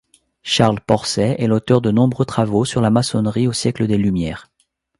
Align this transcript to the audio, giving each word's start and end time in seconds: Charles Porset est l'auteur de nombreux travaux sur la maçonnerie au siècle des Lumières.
Charles 0.41 0.79
Porset 0.81 1.35
est 1.37 1.45
l'auteur 1.45 1.79
de 1.79 1.91
nombreux 1.91 2.25
travaux 2.25 2.65
sur 2.65 2.81
la 2.81 2.89
maçonnerie 2.89 3.47
au 3.47 3.53
siècle 3.53 3.85
des 3.85 3.99
Lumières. 3.99 4.49